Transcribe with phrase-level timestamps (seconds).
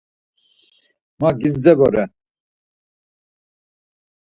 [1.19, 2.03] Ma gundze vore.